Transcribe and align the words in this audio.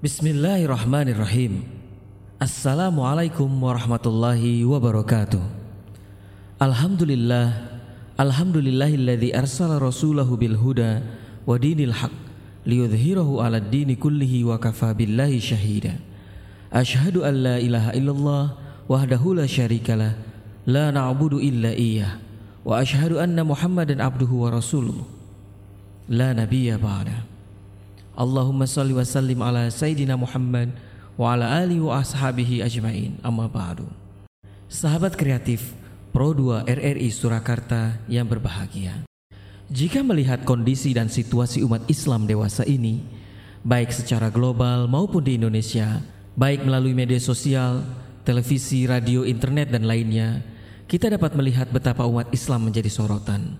Bismillahirrahmanirrahim. 0.00 1.60
Assalamualaikum 2.40 3.52
warahmatullahi 3.52 4.64
wabarakatuh. 4.64 5.44
Alhamdulillah, 6.56 7.52
alhamdulillahilladzi 8.16 9.36
arsala 9.36 9.76
rasulahu 9.76 10.40
bil 10.40 10.56
huda 10.56 11.04
wa 11.44 11.52
dinil 11.60 11.92
haq 11.92 12.16
liyudhhirahu 12.64 13.44
'ala 13.44 13.60
dini 13.60 13.92
kullihi 13.92 14.40
wa 14.40 14.56
kafa 14.56 14.96
billahi 14.96 15.36
syahida. 15.36 16.00
Ashhadu 16.72 17.20
an 17.20 17.36
la 17.36 17.56
ilaha 17.60 17.92
illallah 17.92 18.44
wahdahu 18.88 19.36
la 19.36 19.44
syarikalah 19.44 20.16
la 20.64 20.88
na'budu 20.96 21.44
illa 21.44 21.76
iyyah 21.76 22.16
wa 22.64 22.80
ashhadu 22.80 23.20
anna 23.20 23.44
Muhammadan 23.44 24.00
abduhu 24.00 24.48
wa 24.48 24.56
rasuluh. 24.56 24.96
La 26.08 26.32
nabiyya 26.32 26.80
ba'da. 26.80 27.29
Allahumma 28.16 28.66
salli 28.66 28.90
wa 28.90 29.06
sallim 29.06 29.38
ala 29.38 29.70
Sayyidina 29.70 30.18
Muhammad 30.18 30.74
wa 31.14 31.34
ala 31.34 31.62
alihi 31.62 31.82
wa 31.82 32.00
ashabihi 32.02 32.64
ajmain. 32.64 33.14
Amma 33.22 33.46
ba'du. 33.46 33.86
Sahabat 34.70 35.14
kreatif 35.18 35.74
Pro 36.10 36.34
2 36.34 36.66
RRI 36.66 37.08
Surakarta 37.14 38.02
yang 38.10 38.26
berbahagia. 38.26 39.06
Jika 39.70 40.02
melihat 40.02 40.42
kondisi 40.42 40.90
dan 40.90 41.06
situasi 41.06 41.62
umat 41.62 41.86
Islam 41.86 42.26
dewasa 42.26 42.66
ini 42.66 42.98
Baik 43.62 43.94
secara 43.94 44.26
global 44.26 44.90
maupun 44.90 45.22
di 45.22 45.38
Indonesia 45.38 46.02
Baik 46.34 46.66
melalui 46.66 46.90
media 46.90 47.22
sosial, 47.22 47.86
televisi, 48.26 48.90
radio, 48.90 49.22
internet 49.22 49.70
dan 49.70 49.86
lainnya 49.86 50.42
Kita 50.90 51.06
dapat 51.06 51.38
melihat 51.38 51.70
betapa 51.70 52.02
umat 52.02 52.34
Islam 52.34 52.66
menjadi 52.66 52.90
sorotan. 52.90 53.54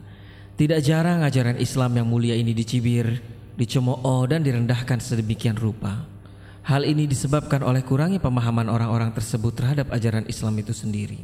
Tidak 0.58 0.82
jarang 0.82 1.22
ajaran 1.22 1.62
Islam 1.62 1.94
yang 1.94 2.10
mulia 2.10 2.34
ini 2.34 2.50
dicibir 2.50 3.22
dicemooh 3.60 4.24
dan 4.24 4.40
direndahkan 4.40 5.04
sedemikian 5.04 5.60
rupa. 5.60 6.08
Hal 6.64 6.88
ini 6.88 7.04
disebabkan 7.04 7.60
oleh 7.60 7.84
kurangnya 7.84 8.16
pemahaman 8.16 8.72
orang-orang 8.72 9.12
tersebut 9.12 9.52
terhadap 9.52 9.92
ajaran 9.92 10.24
Islam 10.32 10.56
itu 10.56 10.72
sendiri. 10.72 11.20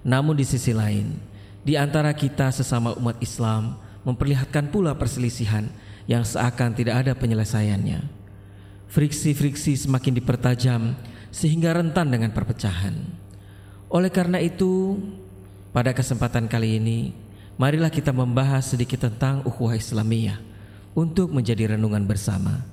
Namun 0.00 0.32
di 0.32 0.48
sisi 0.48 0.72
lain, 0.72 1.12
di 1.60 1.76
antara 1.76 2.16
kita 2.16 2.48
sesama 2.48 2.96
umat 2.96 3.20
Islam 3.20 3.76
memperlihatkan 4.08 4.72
pula 4.72 4.96
perselisihan 4.96 5.68
yang 6.08 6.24
seakan 6.24 6.72
tidak 6.72 7.04
ada 7.04 7.12
penyelesaiannya. 7.12 8.00
Friksi-friksi 8.88 9.76
semakin 9.76 10.12
dipertajam 10.20 10.96
sehingga 11.32 11.76
rentan 11.76 12.12
dengan 12.12 12.32
perpecahan. 12.32 12.96
Oleh 13.92 14.08
karena 14.12 14.40
itu, 14.40 15.00
pada 15.72 15.96
kesempatan 15.96 16.48
kali 16.48 16.80
ini, 16.80 17.12
marilah 17.56 17.88
kita 17.88 18.12
membahas 18.12 18.72
sedikit 18.72 19.08
tentang 19.08 19.44
ukhuwah 19.48 19.76
Islamiyah 19.76 20.51
untuk 20.92 21.32
menjadi 21.32 21.76
renungan 21.76 22.04
bersama, 22.04 22.64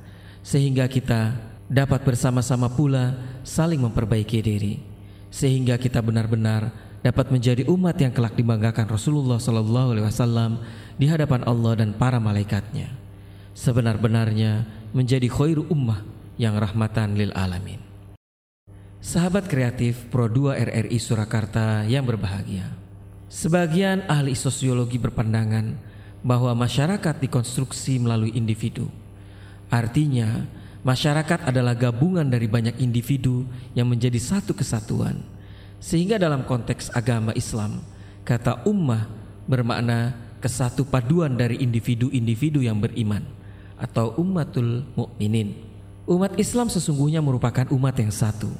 sehingga 0.43 0.87
kita 0.87 1.35
dapat 1.69 2.01
bersama-sama 2.01 2.67
pula 2.71 3.15
saling 3.45 3.79
memperbaiki 3.79 4.39
diri, 4.41 4.81
sehingga 5.29 5.77
kita 5.77 6.01
benar-benar 6.01 6.73
dapat 6.99 7.31
menjadi 7.31 7.63
umat 7.71 7.95
yang 7.95 8.11
kelak 8.11 8.35
dibanggakan 8.35 8.89
Rasulullah 8.91 9.39
Sallallahu 9.39 9.95
Alaihi 9.95 10.07
Wasallam 10.09 10.51
di 10.99 11.07
hadapan 11.07 11.47
Allah 11.47 11.79
dan 11.79 11.95
para 11.95 12.19
malaikatnya. 12.19 12.91
Sebenar-benarnya 13.55 14.67
menjadi 14.91 15.27
khairu 15.31 15.67
ummah 15.71 16.03
yang 16.39 16.55
rahmatan 16.59 17.15
lil 17.15 17.31
alamin. 17.35 17.79
Sahabat 18.99 19.47
kreatif 19.47 20.11
Pro 20.11 20.27
2 20.27 20.59
RRI 20.59 20.99
Surakarta 20.99 21.87
yang 21.87 22.03
berbahagia. 22.03 22.67
Sebagian 23.31 24.03
ahli 24.11 24.35
sosiologi 24.35 24.99
berpandangan 24.99 25.88
bahwa 26.19 26.51
masyarakat 26.55 27.15
dikonstruksi 27.23 27.99
melalui 27.99 28.35
individu. 28.35 28.91
Artinya, 29.71 30.43
masyarakat 30.83 31.47
adalah 31.47 31.77
gabungan 31.77 32.27
dari 32.27 32.49
banyak 32.49 32.81
individu 32.81 33.47
yang 33.77 33.87
menjadi 33.87 34.17
satu 34.19 34.51
kesatuan. 34.51 35.21
Sehingga 35.79 36.19
dalam 36.19 36.43
konteks 36.43 36.91
agama 36.91 37.31
Islam, 37.37 37.79
kata 38.27 38.67
ummah 38.67 39.07
bermakna 39.47 40.13
kesatu 40.43 40.83
paduan 40.83 41.35
dari 41.39 41.59
individu-individu 41.63 42.63
yang 42.63 42.79
beriman 42.79 43.23
atau 43.79 44.11
ummatul 44.19 44.83
mukminin. 44.95 45.55
Umat 46.03 46.35
Islam 46.35 46.67
sesungguhnya 46.67 47.23
merupakan 47.23 47.69
umat 47.71 47.95
yang 47.95 48.11
satu. 48.11 48.51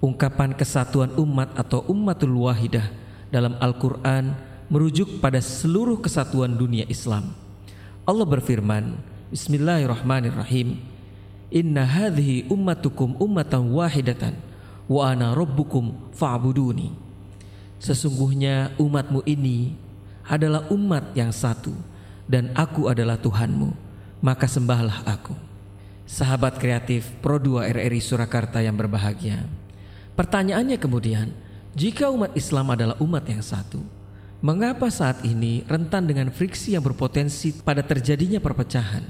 Ungkapan 0.00 0.56
kesatuan 0.56 1.12
umat 1.18 1.52
atau 1.56 1.84
ummatul 1.88 2.46
wahidah 2.46 2.88
dalam 3.28 3.58
Al-Qur'an 3.60 4.32
merujuk 4.66 5.22
pada 5.22 5.38
seluruh 5.38 5.98
kesatuan 6.02 6.54
dunia 6.54 6.86
Islam. 6.90 7.34
Allah 8.06 8.26
berfirman, 8.26 8.98
Bismillahirrahmanirrahim. 9.30 10.78
Inna 11.50 11.86
hadhihi 11.86 12.50
ummatukum 12.50 13.18
ummatan 13.22 13.70
wahidatan 13.70 14.34
wa 14.90 15.06
ana 15.06 15.34
rabbukum 15.34 16.10
fa'buduni. 16.14 16.94
Sesungguhnya 17.78 18.74
umatmu 18.78 19.22
ini 19.26 19.74
adalah 20.26 20.66
umat 20.74 21.14
yang 21.14 21.30
satu 21.30 21.74
dan 22.26 22.50
aku 22.58 22.90
adalah 22.90 23.14
Tuhanmu, 23.18 23.70
maka 24.22 24.50
sembahlah 24.50 25.06
aku. 25.06 25.34
Sahabat 26.06 26.58
kreatif 26.58 27.10
Pro 27.18 27.38
2 27.38 27.66
RRI 27.66 27.98
Surakarta 28.02 28.62
yang 28.62 28.78
berbahagia. 28.78 29.46
Pertanyaannya 30.14 30.78
kemudian, 30.78 31.34
jika 31.74 32.10
umat 32.10 32.34
Islam 32.38 32.74
adalah 32.74 32.96
umat 33.02 33.26
yang 33.26 33.42
satu, 33.42 33.82
Mengapa 34.44 34.92
saat 34.92 35.24
ini 35.24 35.64
rentan 35.64 36.04
dengan 36.04 36.28
friksi 36.28 36.76
yang 36.76 36.84
berpotensi 36.84 37.56
pada 37.64 37.80
terjadinya 37.80 38.36
perpecahan? 38.36 39.00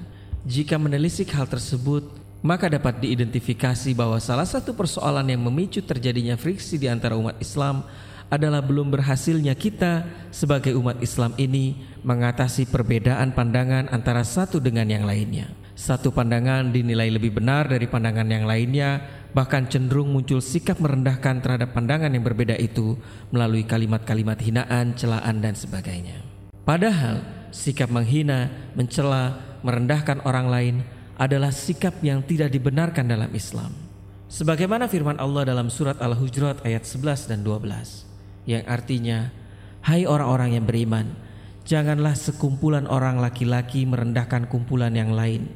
Jika 0.47 0.79
menelisik 0.79 1.35
hal 1.35 1.51
tersebut, 1.51 2.07
maka 2.47 2.71
dapat 2.71 3.03
diidentifikasi 3.03 3.91
bahwa 3.99 4.23
salah 4.23 4.47
satu 4.47 4.71
persoalan 4.79 5.27
yang 5.27 5.43
memicu 5.43 5.83
terjadinya 5.83 6.39
friksi 6.39 6.79
di 6.79 6.87
antara 6.87 7.19
umat 7.19 7.43
Islam 7.43 7.83
adalah 8.31 8.63
belum 8.63 8.87
berhasilnya 8.95 9.59
kita 9.59 10.07
sebagai 10.31 10.79
umat 10.79 11.03
Islam 11.03 11.35
ini 11.43 11.75
mengatasi 12.07 12.71
perbedaan 12.71 13.35
pandangan 13.35 13.91
antara 13.91 14.23
satu 14.23 14.63
dengan 14.63 14.87
yang 14.87 15.03
lainnya. 15.03 15.51
Satu 15.75 16.15
pandangan 16.15 16.71
dinilai 16.71 17.11
lebih 17.11 17.35
benar 17.35 17.67
dari 17.67 17.91
pandangan 17.91 18.31
yang 18.31 18.47
lainnya, 18.47 19.16
bahkan 19.33 19.67
cenderung 19.67 20.13
muncul 20.13 20.39
sikap 20.39 20.79
merendahkan 20.79 21.43
terhadap 21.43 21.73
pandangan 21.73 22.13
yang 22.13 22.23
berbeda 22.23 22.55
itu 22.61 22.99
melalui 23.33 23.65
kalimat-kalimat 23.65 24.39
hinaan, 24.43 24.95
celaan, 24.95 25.43
dan 25.43 25.55
sebagainya. 25.57 26.23
Padahal 26.67 27.23
sikap 27.55 27.89
menghina, 27.89 28.51
mencela, 28.75 29.39
merendahkan 29.63 30.23
orang 30.27 30.47
lain 30.51 30.75
adalah 31.17 31.51
sikap 31.51 31.97
yang 32.05 32.21
tidak 32.27 32.53
dibenarkan 32.53 33.09
dalam 33.09 33.31
Islam. 33.33 33.73
Sebagaimana 34.27 34.91
firman 34.91 35.17
Allah 35.23 35.47
dalam 35.47 35.71
surat 35.71 35.97
Al-Hujurat 36.03 36.67
ayat 36.67 36.83
11 36.83 37.31
dan 37.31 37.41
12 37.47 38.51
yang 38.51 38.67
artinya, 38.67 39.31
Hai 39.87 40.03
orang-orang 40.03 40.59
yang 40.59 40.67
beriman, 40.67 41.15
janganlah 41.63 42.19
sekumpulan 42.19 42.91
orang 42.91 43.23
laki-laki 43.23 43.87
merendahkan 43.87 44.51
kumpulan 44.51 44.91
yang 44.91 45.15
lain 45.15 45.47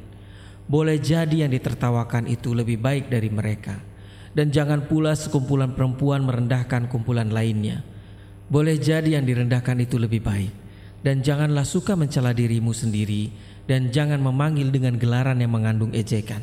boleh 0.71 1.03
jadi 1.03 1.43
yang 1.43 1.51
ditertawakan 1.51 2.31
itu 2.31 2.55
lebih 2.55 2.79
baik 2.79 3.11
dari 3.11 3.27
mereka. 3.27 3.75
Dan 4.31 4.55
jangan 4.55 4.87
pula 4.87 5.11
sekumpulan 5.11 5.75
perempuan 5.75 6.23
merendahkan 6.23 6.87
kumpulan 6.87 7.27
lainnya. 7.27 7.83
Boleh 8.47 8.79
jadi 8.79 9.19
yang 9.19 9.27
direndahkan 9.27 9.75
itu 9.83 9.99
lebih 9.99 10.23
baik. 10.23 10.55
Dan 11.03 11.19
janganlah 11.19 11.67
suka 11.67 11.99
mencela 11.99 12.31
dirimu 12.31 12.71
sendiri 12.71 13.35
dan 13.67 13.91
jangan 13.91 14.23
memanggil 14.23 14.71
dengan 14.71 14.95
gelaran 14.95 15.43
yang 15.43 15.51
mengandung 15.51 15.91
ejekan. 15.91 16.39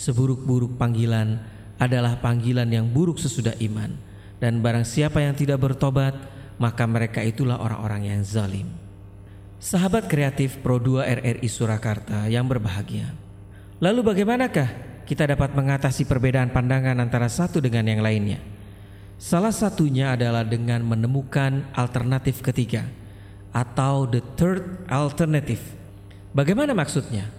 Seburuk-buruk 0.00 0.80
panggilan 0.80 1.36
adalah 1.76 2.16
panggilan 2.24 2.72
yang 2.72 2.88
buruk 2.88 3.20
sesudah 3.20 3.52
iman. 3.60 3.92
Dan 4.40 4.64
barang 4.64 4.88
siapa 4.88 5.20
yang 5.20 5.36
tidak 5.36 5.60
bertobat, 5.60 6.16
maka 6.56 6.88
mereka 6.88 7.20
itulah 7.20 7.60
orang-orang 7.60 8.16
yang 8.16 8.20
zalim. 8.24 8.70
Sahabat 9.60 10.08
kreatif 10.08 10.62
Pro 10.62 10.78
2 10.78 11.04
RRI 11.20 11.48
Surakarta 11.50 12.30
yang 12.30 12.46
berbahagia. 12.46 13.27
Lalu 13.78 14.02
bagaimanakah 14.02 14.68
kita 15.06 15.22
dapat 15.30 15.54
mengatasi 15.54 16.02
perbedaan 16.02 16.50
pandangan 16.50 16.98
antara 16.98 17.30
satu 17.30 17.62
dengan 17.62 17.86
yang 17.86 18.02
lainnya? 18.02 18.42
Salah 19.22 19.54
satunya 19.54 20.18
adalah 20.18 20.42
dengan 20.42 20.82
menemukan 20.82 21.62
alternatif 21.78 22.42
ketiga 22.42 22.82
atau 23.54 24.10
the 24.10 24.18
third 24.34 24.82
alternative. 24.90 25.62
Bagaimana 26.34 26.74
maksudnya? 26.74 27.30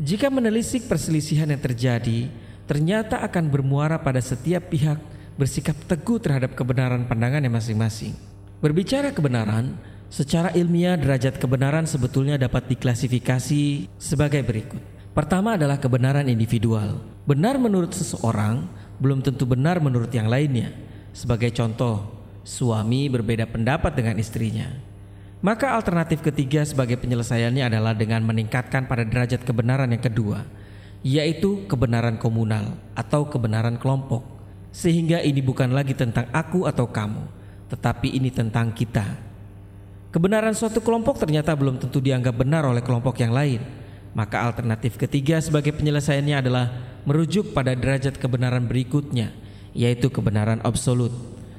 Jika 0.00 0.32
menelisik 0.32 0.88
perselisihan 0.88 1.52
yang 1.52 1.60
terjadi, 1.60 2.32
ternyata 2.64 3.20
akan 3.20 3.52
bermuara 3.52 4.00
pada 4.00 4.24
setiap 4.24 4.72
pihak 4.72 4.96
bersikap 5.36 5.76
teguh 5.84 6.16
terhadap 6.16 6.56
kebenaran 6.56 7.04
pandangannya 7.04 7.52
masing-masing. 7.52 8.16
Berbicara 8.64 9.12
kebenaran, 9.12 9.76
secara 10.08 10.48
ilmiah 10.56 10.96
derajat 10.96 11.36
kebenaran 11.36 11.84
sebetulnya 11.84 12.40
dapat 12.40 12.72
diklasifikasi 12.72 13.92
sebagai 14.00 14.40
berikut. 14.40 14.91
Pertama 15.12 15.60
adalah 15.60 15.76
kebenaran 15.76 16.24
individual. 16.24 16.96
Benar 17.28 17.60
menurut 17.60 17.92
seseorang 17.92 18.64
belum 18.96 19.20
tentu 19.20 19.44
benar 19.44 19.76
menurut 19.76 20.08
yang 20.08 20.24
lainnya. 20.24 20.72
Sebagai 21.12 21.52
contoh, 21.52 22.08
suami 22.40 23.12
berbeda 23.12 23.44
pendapat 23.44 23.92
dengan 23.92 24.16
istrinya. 24.16 24.72
Maka 25.44 25.76
alternatif 25.76 26.24
ketiga 26.24 26.64
sebagai 26.64 26.96
penyelesaiannya 26.96 27.60
adalah 27.68 27.92
dengan 27.92 28.24
meningkatkan 28.24 28.88
pada 28.88 29.04
derajat 29.04 29.44
kebenaran 29.44 29.92
yang 29.92 30.00
kedua, 30.00 30.48
yaitu 31.04 31.68
kebenaran 31.68 32.16
komunal 32.16 32.80
atau 32.96 33.28
kebenaran 33.28 33.76
kelompok. 33.76 34.24
Sehingga 34.72 35.20
ini 35.20 35.44
bukan 35.44 35.76
lagi 35.76 35.92
tentang 35.92 36.30
aku 36.32 36.64
atau 36.64 36.88
kamu, 36.88 37.28
tetapi 37.68 38.16
ini 38.16 38.32
tentang 38.32 38.72
kita. 38.72 39.04
Kebenaran 40.08 40.56
suatu 40.56 40.80
kelompok 40.80 41.20
ternyata 41.20 41.52
belum 41.52 41.76
tentu 41.76 42.00
dianggap 42.00 42.32
benar 42.32 42.64
oleh 42.64 42.80
kelompok 42.80 43.20
yang 43.20 43.36
lain. 43.36 43.81
Maka 44.12 44.44
alternatif 44.44 45.00
ketiga 45.00 45.40
sebagai 45.40 45.72
penyelesaiannya 45.72 46.36
adalah 46.36 46.66
merujuk 47.08 47.56
pada 47.56 47.72
derajat 47.72 48.20
kebenaran 48.20 48.68
berikutnya, 48.68 49.32
yaitu 49.72 50.12
kebenaran 50.12 50.60
absolut. 50.62 51.12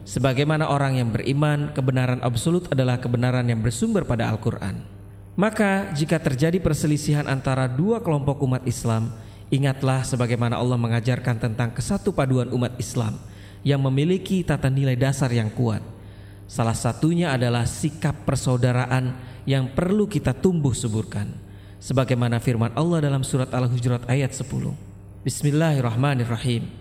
Sebagaimana 0.05 0.69
orang 0.69 1.01
yang 1.01 1.09
beriman, 1.09 1.73
kebenaran 1.73 2.21
absolut 2.21 2.69
adalah 2.69 3.01
kebenaran 3.01 3.47
yang 3.49 3.63
bersumber 3.63 4.05
pada 4.05 4.29
Al-Quran. 4.29 4.85
Maka 5.33 5.89
jika 5.97 6.21
terjadi 6.21 6.61
perselisihan 6.61 7.25
antara 7.25 7.65
dua 7.65 8.05
kelompok 8.05 8.45
umat 8.45 8.61
Islam, 8.69 9.09
Ingatlah 9.53 10.01
sebagaimana 10.01 10.57
Allah 10.57 10.81
mengajarkan 10.81 11.37
tentang 11.37 11.69
kesatu 11.77 12.09
paduan 12.09 12.49
umat 12.57 12.73
Islam 12.81 13.21
yang 13.61 13.77
memiliki 13.85 14.41
tata 14.41 14.65
nilai 14.65 14.97
dasar 14.97 15.29
yang 15.29 15.53
kuat. 15.53 15.85
Salah 16.49 16.73
satunya 16.73 17.29
adalah 17.29 17.69
sikap 17.69 18.25
persaudaraan 18.25 19.13
yang 19.45 19.69
perlu 19.69 20.09
kita 20.09 20.33
tumbuh 20.33 20.73
suburkan. 20.73 21.29
Sebagaimana 21.83 22.39
firman 22.39 22.71
Allah 22.79 23.03
dalam 23.03 23.27
surat 23.27 23.51
Al-Hujurat 23.51 24.07
ayat 24.07 24.31
10. 24.31 24.47
Bismillahirrahmanirrahim. 25.27 26.71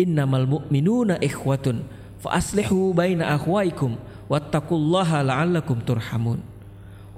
Innamal 0.00 0.48
mu'minuna 0.48 1.20
ikhwatun 1.20 1.84
fa 2.16 2.40
aslihu 2.40 2.96
baina 2.96 3.36
akhwaikum 3.36 4.00
wattaqullaha 4.32 5.20
la'allakum 5.20 5.84
turhamun. 5.84 6.40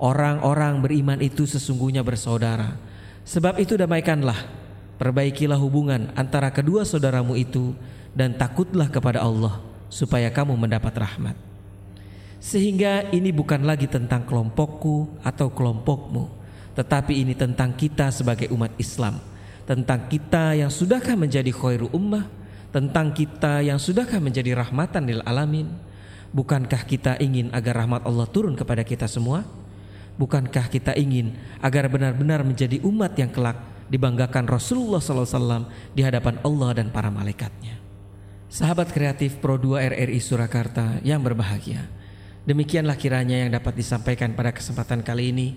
Orang-orang 0.02 0.82
beriman 0.82 1.22
itu 1.22 1.46
sesungguhnya 1.46 2.02
bersaudara. 2.02 2.74
Sebab 3.22 3.62
itu 3.62 3.78
damaikanlah 3.78 4.58
Perbaikilah 4.98 5.62
hubungan 5.62 6.10
antara 6.18 6.50
kedua 6.50 6.82
saudaramu 6.82 7.38
itu 7.38 7.70
dan 8.18 8.34
takutlah 8.34 8.90
kepada 8.90 9.22
Allah 9.22 9.62
supaya 9.86 10.26
kamu 10.26 10.58
mendapat 10.58 10.90
rahmat. 10.90 11.38
Sehingga 12.42 13.06
ini 13.14 13.30
bukan 13.30 13.62
lagi 13.62 13.86
tentang 13.86 14.26
kelompokku 14.26 15.22
atau 15.22 15.54
kelompokmu, 15.54 16.37
tetapi 16.78 17.26
ini 17.26 17.34
tentang 17.34 17.74
kita 17.74 18.14
sebagai 18.14 18.46
umat 18.54 18.70
Islam, 18.78 19.18
tentang 19.66 20.06
kita 20.06 20.54
yang 20.54 20.70
sudahkah 20.70 21.18
menjadi 21.18 21.50
khairu 21.50 21.90
ummah, 21.90 22.30
tentang 22.70 23.10
kita 23.10 23.66
yang 23.66 23.82
sudahkah 23.82 24.22
menjadi 24.22 24.54
rahmatan 24.54 25.02
lil 25.10 25.18
alamin. 25.26 25.66
Bukankah 26.30 26.86
kita 26.86 27.18
ingin 27.18 27.50
agar 27.50 27.82
rahmat 27.82 28.06
Allah 28.06 28.30
turun 28.30 28.54
kepada 28.54 28.86
kita 28.86 29.10
semua? 29.10 29.42
Bukankah 30.14 30.70
kita 30.70 30.94
ingin 30.94 31.34
agar 31.58 31.90
benar-benar 31.90 32.46
menjadi 32.46 32.78
umat 32.86 33.16
yang 33.18 33.34
kelak 33.34 33.58
dibanggakan 33.90 34.46
Rasulullah 34.46 35.00
SAW 35.00 35.66
di 35.96 36.06
hadapan 36.06 36.38
Allah 36.44 36.78
dan 36.78 36.92
para 36.94 37.08
malaikatnya. 37.08 37.80
Sahabat 38.46 38.92
kreatif 38.94 39.40
Pro 39.42 39.58
2 39.58 39.82
RRI 39.98 40.20
Surakarta 40.22 41.00
yang 41.02 41.20
berbahagia. 41.24 41.90
Demikianlah 42.44 42.96
kiranya 42.96 43.36
yang 43.44 43.50
dapat 43.52 43.76
disampaikan 43.76 44.32
pada 44.32 44.54
kesempatan 44.54 45.04
kali 45.04 45.32
ini. 45.32 45.48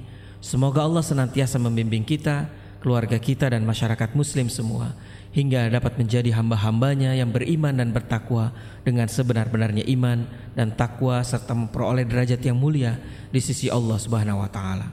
Semoga 0.41 0.81
Allah 0.81 1.05
senantiasa 1.05 1.61
membimbing 1.61 2.01
kita, 2.01 2.49
keluarga 2.81 3.21
kita 3.21 3.53
dan 3.53 3.61
masyarakat 3.61 4.17
muslim 4.17 4.49
semua 4.49 4.97
hingga 5.31 5.69
dapat 5.69 5.95
menjadi 5.95 6.33
hamba-hambanya 6.33 7.13
yang 7.15 7.29
beriman 7.29 7.77
dan 7.77 7.93
bertakwa 7.93 8.51
dengan 8.83 9.05
sebenar-benarnya 9.05 9.85
iman 9.95 10.25
dan 10.57 10.73
takwa 10.73 11.21
serta 11.21 11.53
memperoleh 11.53 12.03
derajat 12.03 12.41
yang 12.41 12.57
mulia 12.57 12.97
di 13.29 13.39
sisi 13.39 13.69
Allah 13.69 13.95
Subhanahu 14.01 14.43
wa 14.43 14.49
taala. 14.49 14.91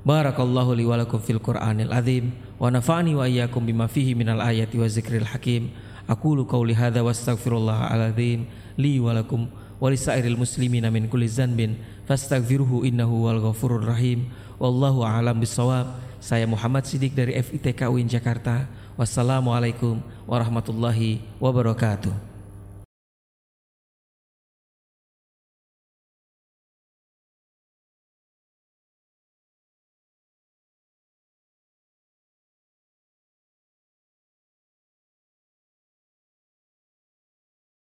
Barakallahu 0.00 0.74
li 0.74 0.84
walakum 0.84 1.20
fil 1.20 1.38
Qur'anil 1.38 1.92
azim 1.92 2.32
wa 2.56 2.72
nafa'ani 2.72 3.12
wa 3.14 3.24
iyyakum 3.28 3.62
bima 3.64 3.84
fihi 3.86 4.18
minal 4.18 4.42
ayati 4.42 4.80
wa 4.80 4.88
zikril 4.88 5.28
hakim. 5.28 5.70
Aqulu 6.10 6.48
qawli 6.48 6.74
hadza 6.74 7.06
wastaghfirullah 7.06 7.94
al-azim 7.94 8.50
li 8.74 8.98
walakum 8.98 9.46
wa 9.78 9.86
lisairil 9.86 10.34
muslimina 10.34 10.90
min 10.90 11.06
kulli 11.06 11.30
zanbin 11.30 11.78
fastaghfiruhu 12.08 12.82
innahu 12.88 13.28
wal 13.28 13.38
ghafurur 13.38 13.86
rahim. 13.86 14.32
Wallahu 14.60 15.00
a'lam 15.00 15.40
bissawab. 15.40 15.96
Saya 16.20 16.44
Muhammad 16.44 16.84
Sidik 16.84 17.16
dari 17.16 17.32
FITK 17.32 17.88
UIN 17.88 18.04
Jakarta. 18.04 18.68
Wassalamualaikum 19.00 20.04
warahmatullahi 20.28 21.24
wabarakatuh. 21.40 22.29